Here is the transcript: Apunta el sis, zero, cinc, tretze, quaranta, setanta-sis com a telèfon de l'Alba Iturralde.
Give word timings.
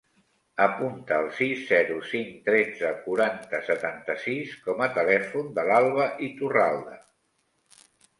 Apunta 0.63 1.17
el 1.23 1.27
sis, 1.39 1.57
zero, 1.71 1.97
cinc, 2.13 2.31
tretze, 2.47 2.89
quaranta, 3.03 3.59
setanta-sis 3.67 4.55
com 4.69 4.81
a 4.87 4.87
telèfon 4.95 5.53
de 5.59 5.67
l'Alba 5.69 6.09
Iturralde. 6.29 6.97